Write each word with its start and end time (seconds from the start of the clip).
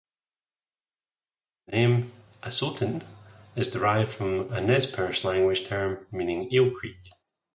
The 1.67 1.73
name 1.73 2.11
Asotin 2.41 3.05
is 3.55 3.67
derived 3.67 4.09
from 4.09 4.51
a 4.51 4.59
Nez 4.59 4.87
Perce 4.87 5.23
language 5.23 5.67
term 5.67 6.07
meaning 6.11 6.51
"eel 6.51 6.71
creek". 6.71 6.97